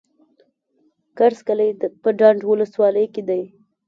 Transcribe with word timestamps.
کرز 1.17 1.39
کلی 1.47 1.69
په 2.01 2.09
ډنډ 2.19 2.39
ولسوالۍ 2.45 3.05
کي 3.13 3.21
دی. 3.29 3.41